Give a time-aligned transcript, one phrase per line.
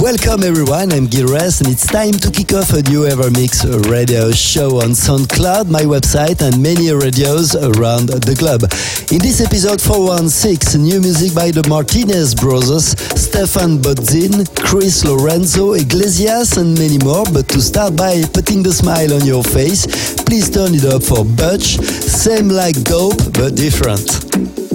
[0.00, 4.30] Welcome everyone, I'm Gil Everest and it's time to kick off a new Evermix radio
[4.30, 8.64] show on SoundCloud, my website and many radios around the globe.
[9.10, 16.58] In this episode 416, new music by the Martinez brothers, Stephan Bodzin, Chris Lorenzo, Iglesias
[16.58, 17.24] and many more.
[17.32, 19.86] But to start by putting the smile on your face,
[20.24, 24.65] please turn it up for Butch, same like Dope but different.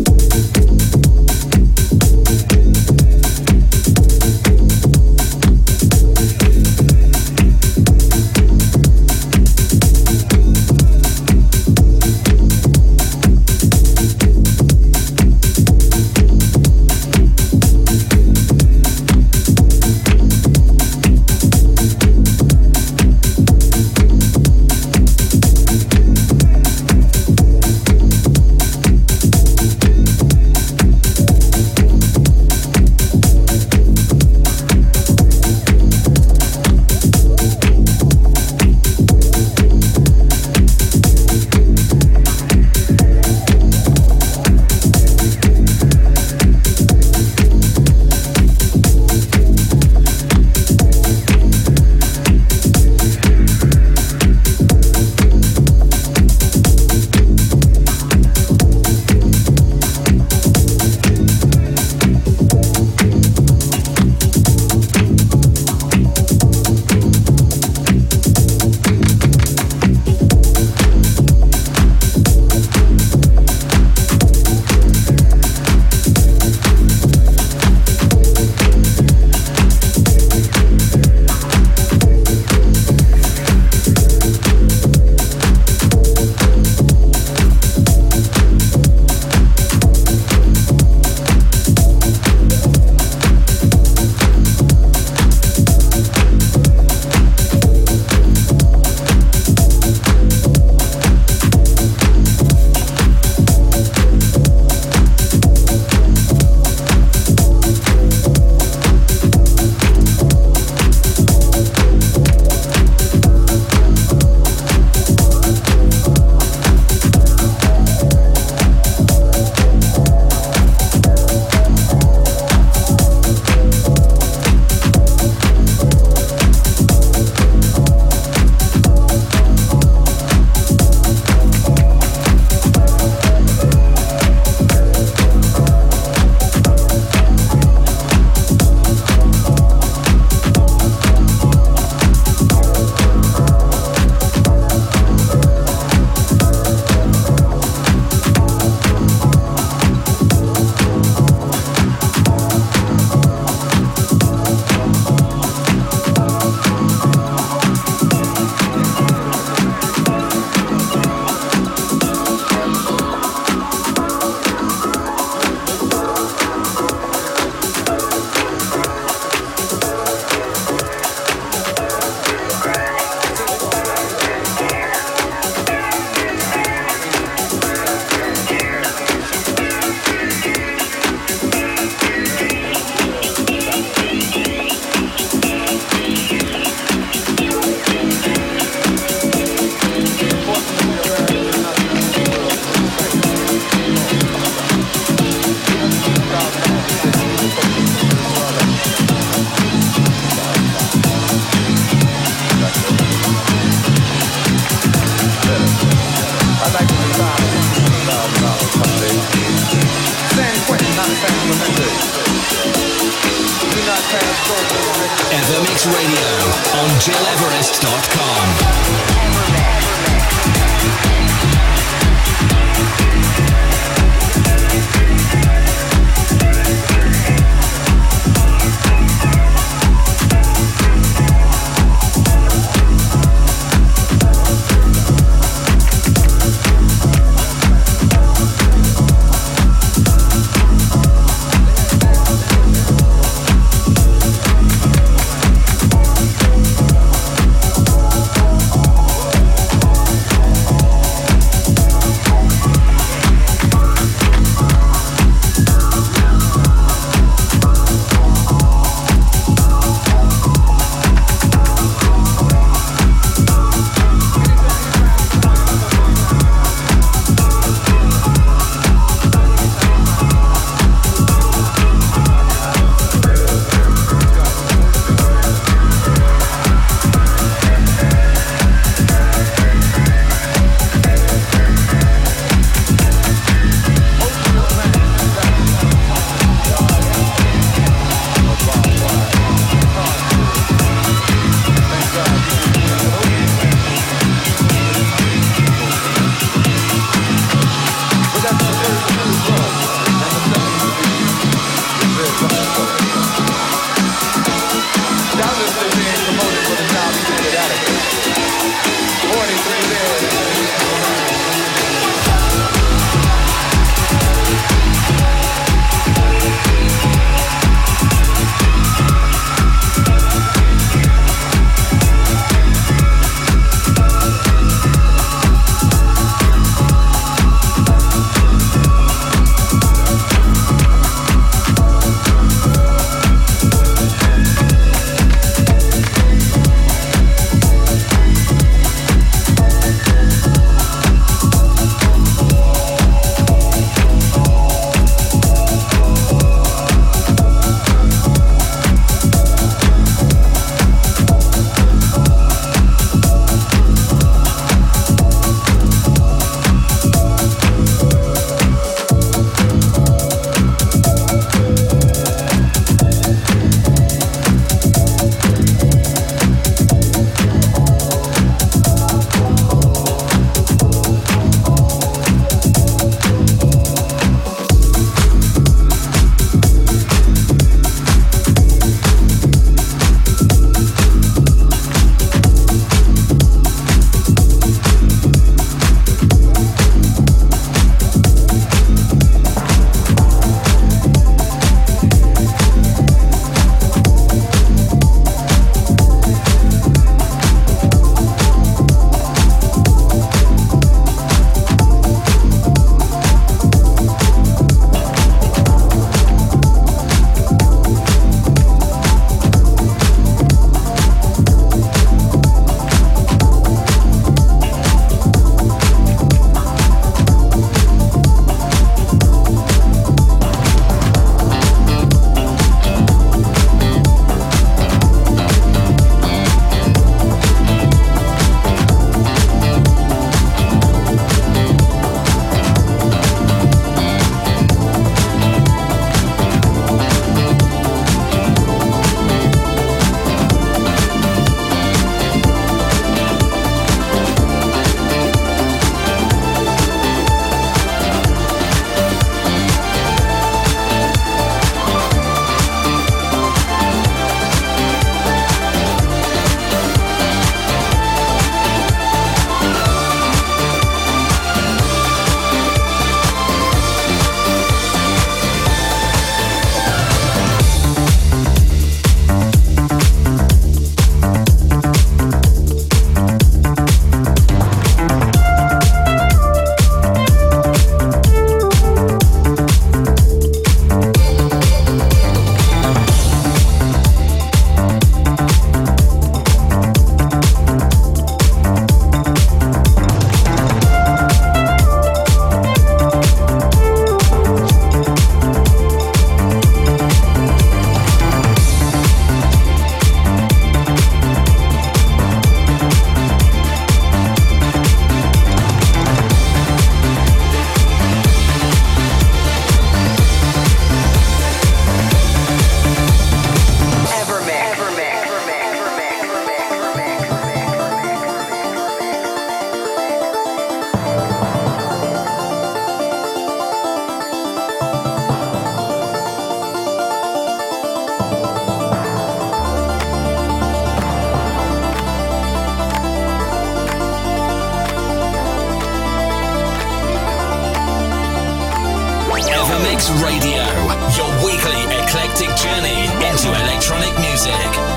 [542.31, 544.90] eclectic journey into electronic music.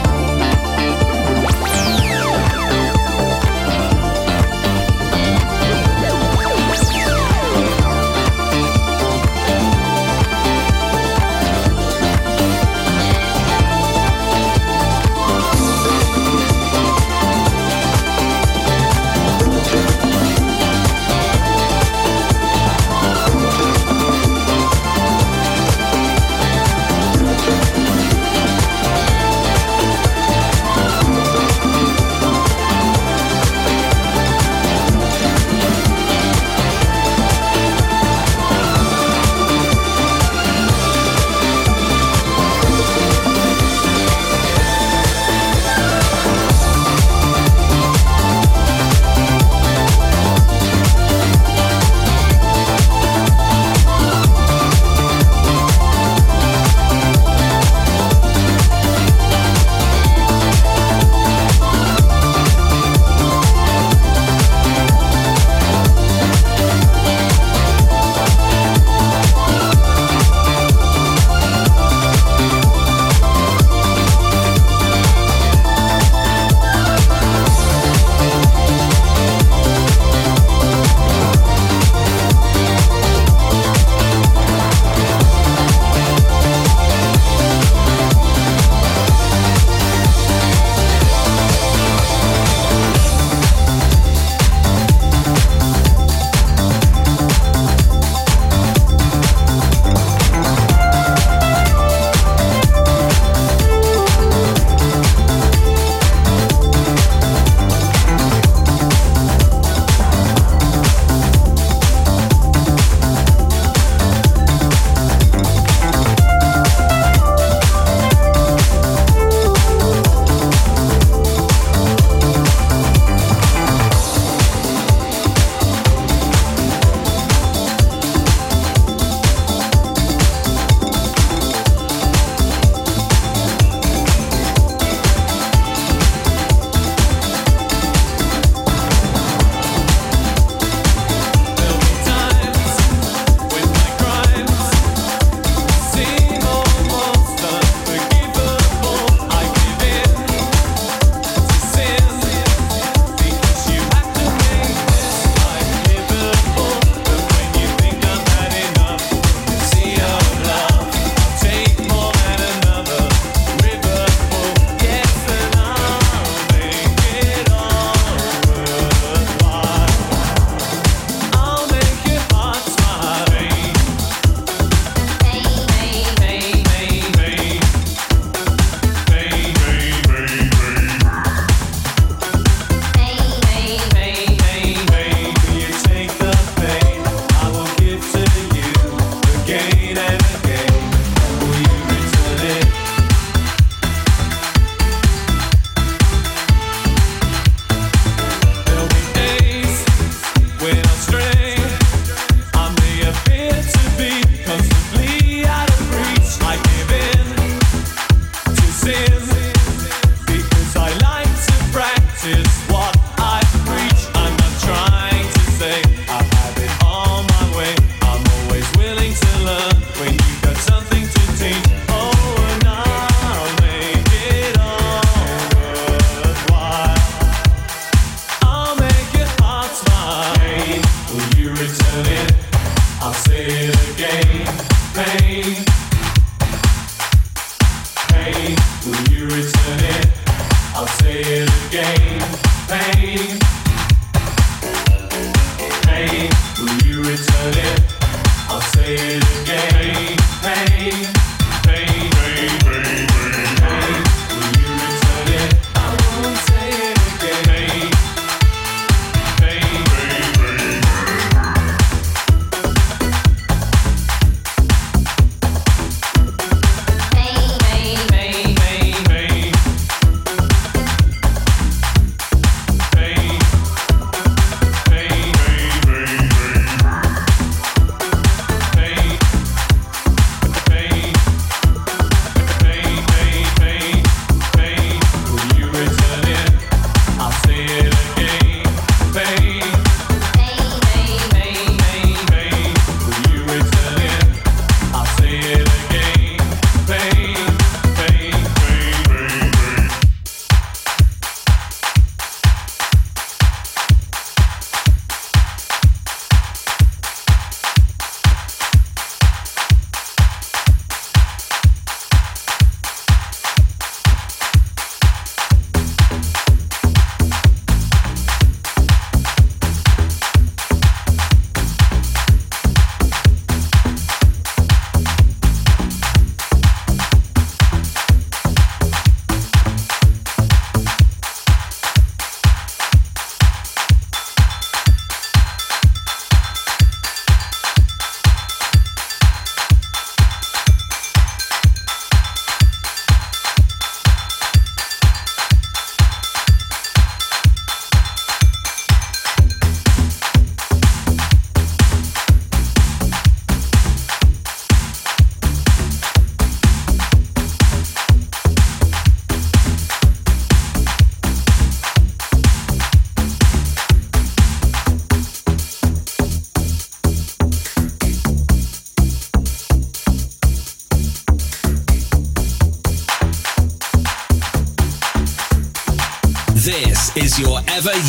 [215.64, 215.93] Pain.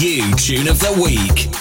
[0.05, 1.54] You tune of the week.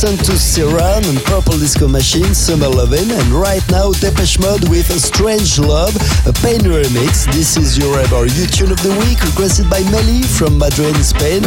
[0.00, 4.88] Listen to Siran and Purple Disco Machine, Summer Lovin', and right now Depeche Mode with
[4.90, 5.90] a Strange Love,
[6.22, 7.26] a pain remix.
[7.34, 11.42] This is your ever You Tune of the Week, requested by Meli from Madrid, Spain.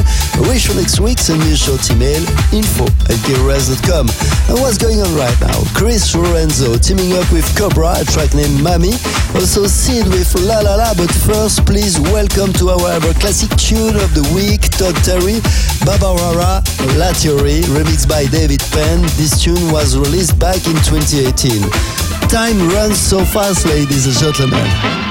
[0.52, 2.20] Wish for next week, send me a short email,
[2.52, 4.12] info at gileverest.com.
[4.52, 5.56] And what's going on right now?
[5.72, 8.92] Chris Lorenzo teaming up with Cobra, a track named Mami.
[9.32, 13.96] Also Sid with La La La, but first please welcome to our ever classic tune
[13.96, 15.40] of the week, Todd Terry,
[15.88, 16.60] Barbara
[17.00, 19.02] La Theory, remixed by Dave David Penn.
[19.18, 21.62] This tune was released back in 2018.
[22.28, 25.11] Time runs so fast, ladies and gentlemen.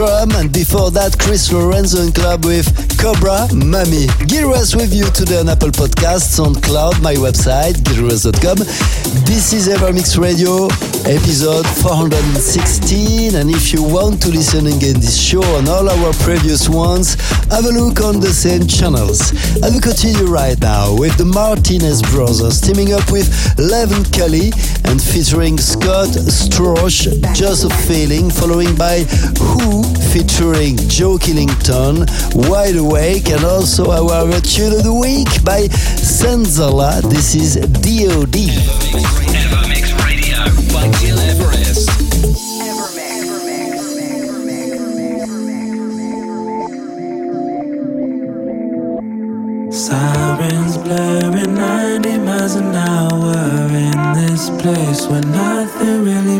[0.00, 2.66] And before that, Chris Lorenzo in club with
[3.00, 4.06] Cobra Mami.
[4.28, 8.58] Gil Everest with you today on Apple Podcasts, on Cloud, my website, gilres.com.
[9.26, 10.68] This is Evermix Radio,
[11.08, 16.68] episode 416, and if you want to listen again this show and all our previous
[16.68, 17.14] ones,
[17.48, 19.32] have a look on the same channels.
[19.64, 23.24] And we continue right now with the Martinez brothers teaming up with
[23.56, 24.52] Levin Kelly
[24.84, 29.00] and featuring Scott Storch, Just a Feeling, following by
[29.40, 29.82] Who
[30.12, 32.04] featuring Joe Killington,
[32.50, 35.68] Wide Awake, and also our tune of the week by
[36.04, 37.00] Senzala.
[37.08, 39.37] This is DOD.
[50.88, 53.36] Blaring 90 miles an hour
[53.86, 56.37] in this place where nothing really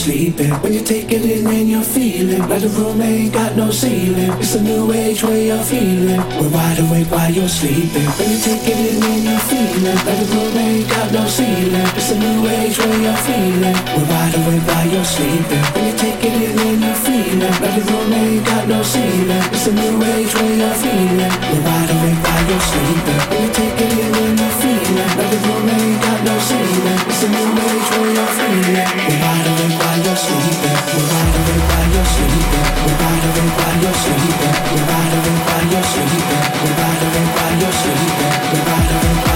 [0.00, 0.50] sleeping.
[0.62, 4.32] When you take it in and you're feeling like the room ain't got no ceiling.
[4.40, 6.22] It's a new age way of feeling.
[6.38, 8.08] We're wide awake while you're sleeping.
[8.18, 11.89] When you take it in and you're feeling like the room ain't got no ceiling.
[12.10, 13.78] A new age way of feeling.
[13.94, 15.62] We're wide awake while you're sleeping.
[15.70, 19.46] When you take it in you're feeling the room ain't got no ceiling.
[19.54, 21.30] It's a new age way of feeling.
[21.54, 23.20] We're wide awake while you're sleeping.
[23.30, 26.98] When you take it in you're feeling the room ain't got no ceiling.
[27.06, 28.90] It's a new age way of feeling.
[29.06, 30.78] We're wide awake while you're sleeping.
[30.90, 32.66] We're wide awake while you're sleeping.
[32.90, 34.54] We're wide awake while you're sleeping.
[34.66, 36.42] We're wide awake while you're sleeping.
[36.58, 38.34] We're wide awake while you're sleeping.
[38.50, 39.29] We're wide awake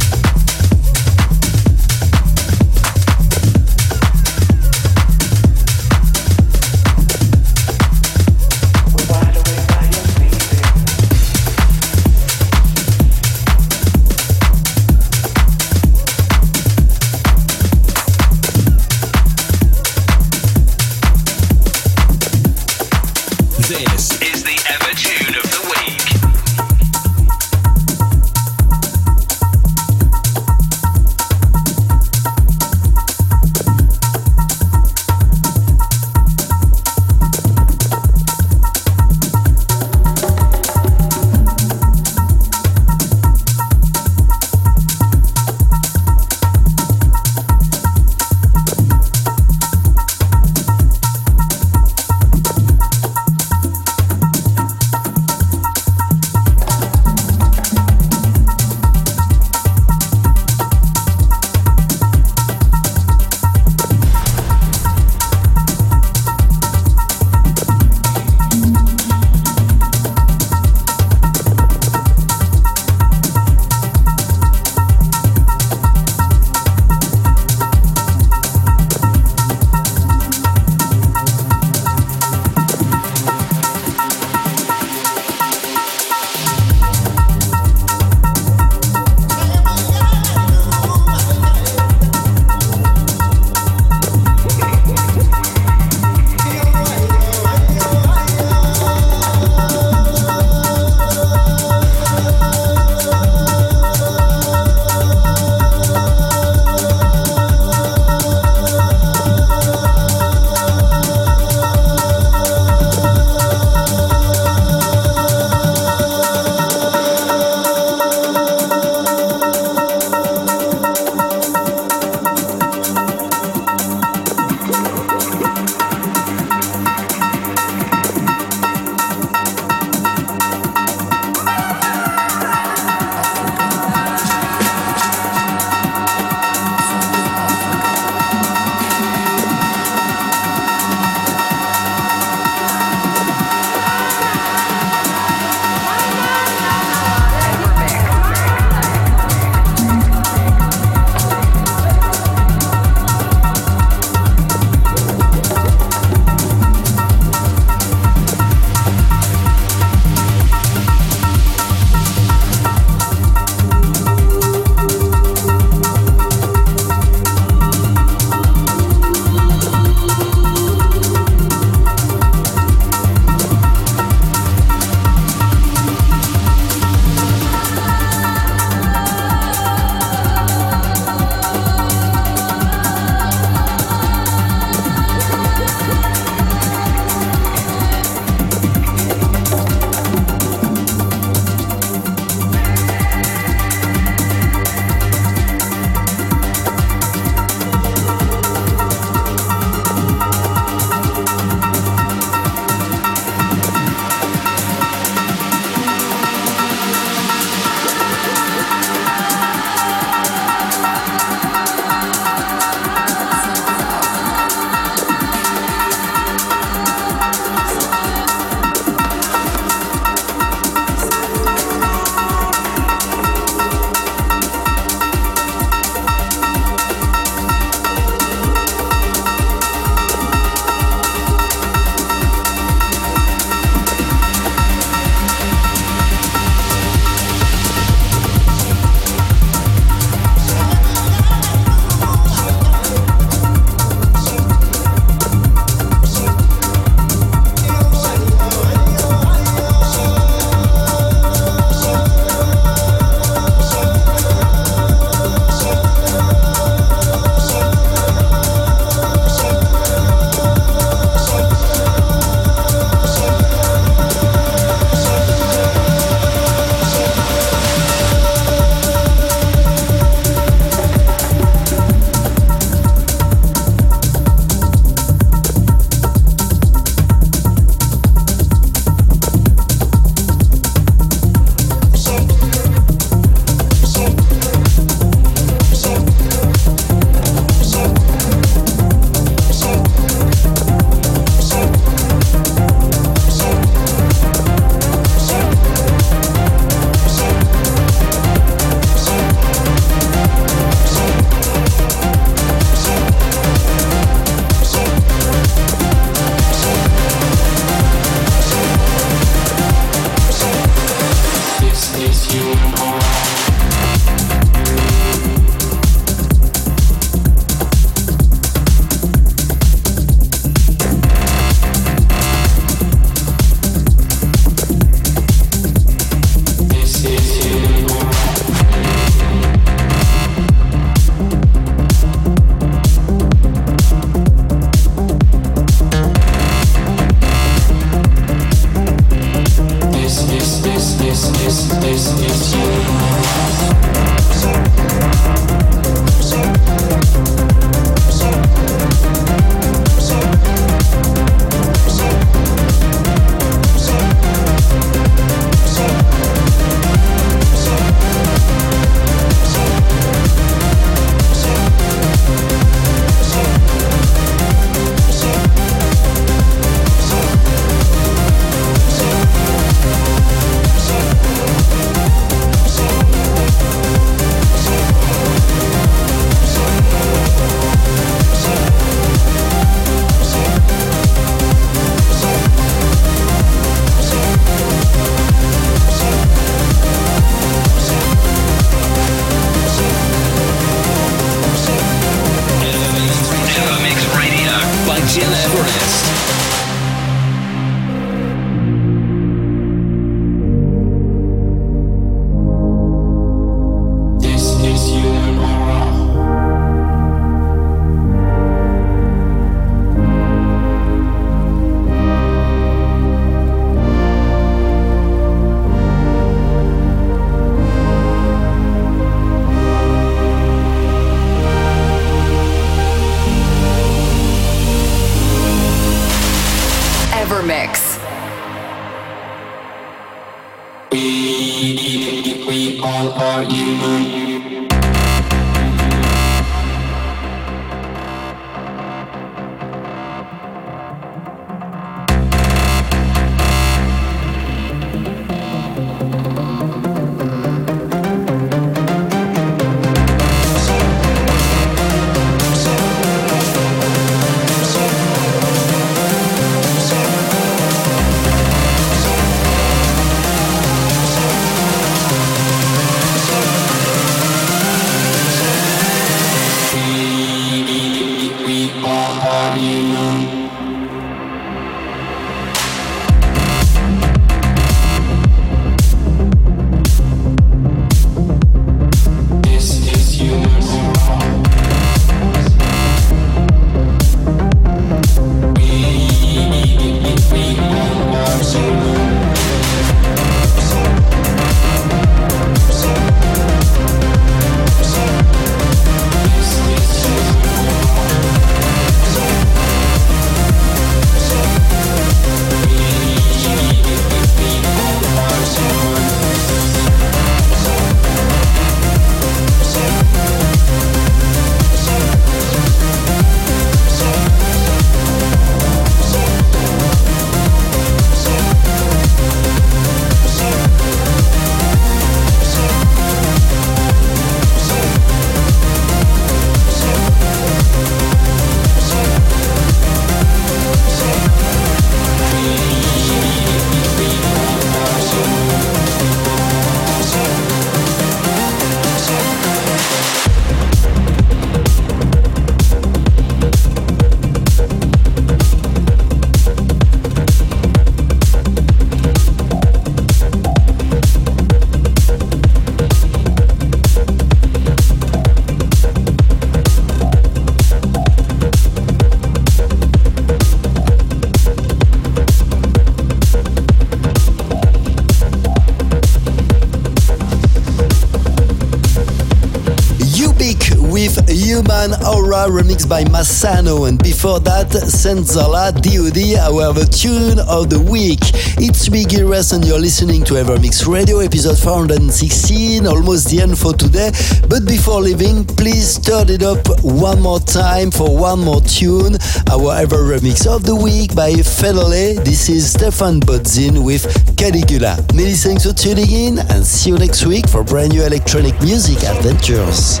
[572.48, 578.20] remixed by Massano, and before that, Senzala DOD, our tune of the week.
[578.58, 583.74] It's Gil Everest, and you're listening to Evermix Radio, episode 416, almost the end for
[583.74, 584.10] today.
[584.48, 589.16] But before leaving, please turn it up one more time for one more tune.
[589.50, 592.24] Our Ever Remix of the week by Fedele.
[592.24, 594.02] This is Stephan Bodzin with
[594.36, 594.96] Caligula.
[595.14, 599.04] Many thanks for tuning in, and see you next week for brand new electronic music
[599.04, 600.00] adventures.